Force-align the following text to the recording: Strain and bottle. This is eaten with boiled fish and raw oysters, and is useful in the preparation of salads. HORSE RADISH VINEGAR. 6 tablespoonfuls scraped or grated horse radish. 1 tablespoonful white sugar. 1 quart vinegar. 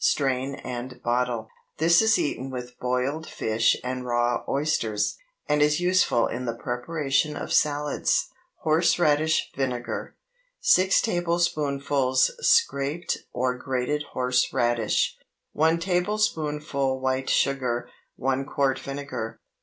Strain 0.03 0.55
and 0.55 0.99
bottle. 1.03 1.47
This 1.77 2.01
is 2.01 2.17
eaten 2.17 2.49
with 2.49 2.79
boiled 2.79 3.27
fish 3.29 3.77
and 3.83 4.03
raw 4.03 4.43
oysters, 4.49 5.19
and 5.47 5.61
is 5.61 5.79
useful 5.79 6.25
in 6.25 6.45
the 6.45 6.55
preparation 6.55 7.35
of 7.35 7.53
salads. 7.53 8.29
HORSE 8.61 8.97
RADISH 8.97 9.51
VINEGAR. 9.55 10.15
6 10.59 11.01
tablespoonfuls 11.03 12.31
scraped 12.39 13.19
or 13.31 13.55
grated 13.55 14.01
horse 14.13 14.51
radish. 14.51 15.19
1 15.53 15.77
tablespoonful 15.77 16.99
white 16.99 17.29
sugar. 17.29 17.87
1 18.15 18.43
quart 18.45 18.79
vinegar. 18.79 19.39